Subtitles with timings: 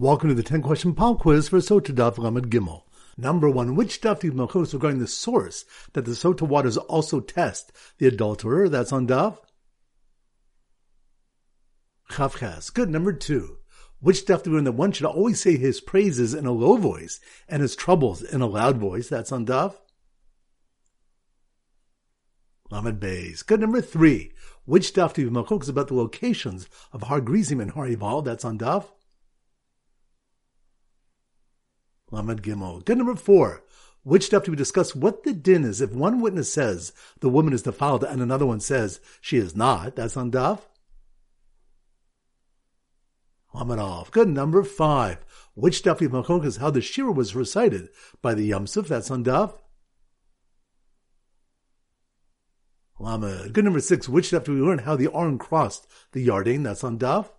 [0.00, 2.84] Welcome to the 10 question pop quiz for Sotah Daf Lamed Gimel.
[3.18, 7.70] Number one, which Daf do Malchus regarding the source that the Sotah waters also test
[7.98, 8.70] the adulterer?
[8.70, 9.36] That's on Daf.
[12.12, 12.72] Chavches.
[12.72, 12.88] Good.
[12.88, 13.58] Number two,
[14.00, 16.78] which Daf do we learn that one should always say his praises in a low
[16.78, 19.10] voice and his troubles in a loud voice?
[19.10, 19.76] That's on Daf.
[22.70, 23.44] Lamed Beis.
[23.44, 23.60] Good.
[23.60, 24.32] Number three,
[24.64, 28.24] which Daf do Malchus about the locations of Har Grizim and Har Ival?
[28.24, 28.86] That's on Daf.
[32.10, 32.84] Lamed Gimel.
[32.84, 33.62] Good number four.
[34.02, 37.52] Which step do we discuss what the din is if one witness says the woman
[37.52, 39.96] is defiled and another one says she is not?
[39.96, 40.60] That's on Daf.
[43.52, 45.24] Lamed Good number five.
[45.54, 47.90] Which Daf Machok is how the Shira was recited
[48.22, 48.88] by the Yam Suf?
[48.88, 49.54] That's on Daf.
[52.98, 53.52] Lamed.
[53.52, 54.08] Good number six.
[54.08, 56.64] Which Daf do we learn how the Aron crossed the Yarden?
[56.64, 57.30] That's on Daf.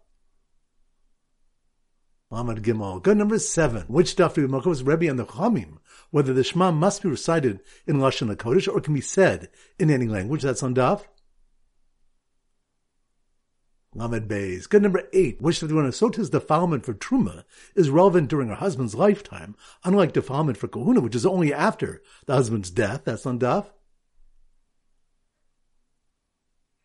[2.31, 3.03] Lamed Gimel.
[3.03, 3.83] Good number seven.
[3.83, 5.79] Which daf do Makov's Rebbe and the Chamim?
[6.11, 10.07] Whether the Shema must be recited in Lashon HaKodesh or can be said in any
[10.07, 10.43] language.
[10.43, 11.03] That's on daf.
[13.93, 14.69] Lamed Beis.
[14.69, 15.41] Good number eight.
[15.41, 17.43] Which of the Sotah's defilement for Truma
[17.75, 22.33] is relevant during her husband's lifetime, unlike defilement for Kehuna, which is only after the
[22.35, 23.01] husband's death.
[23.03, 23.67] That's on daf.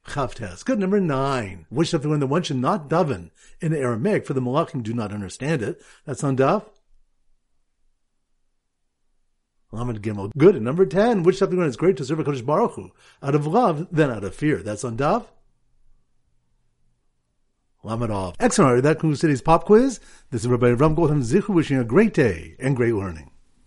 [0.06, 0.64] Chavtes.
[0.64, 1.66] Good number nine.
[1.68, 5.12] Which of when the one should not daven in Aramaic for the Malachim do not
[5.12, 5.82] understand it.
[6.04, 6.64] That's on Daf.
[9.72, 10.32] Lamed Gimel.
[10.36, 10.60] Good.
[10.62, 11.22] number ten.
[11.22, 12.90] Which something when it's great to serve a Kadosh Baruch Hu
[13.22, 14.62] out of love then out of fear.
[14.62, 15.26] That's on Daf.
[17.82, 18.34] Lamed.
[18.40, 18.82] Excellent.
[18.82, 20.00] That concludes today's pop quiz.
[20.30, 23.30] This is Rabbi Ram Gotham Zichu wishing a great day and great learning.